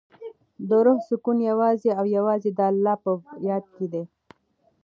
د 0.69 0.71
روح 0.85 0.99
سکون 1.07 1.37
یوازې 1.51 1.89
او 1.99 2.05
یوازې 2.17 2.49
د 2.53 2.59
الله 2.71 2.95
په 3.03 3.11
یاد 3.47 3.65
کې 3.75 3.85
دی. 3.93 4.03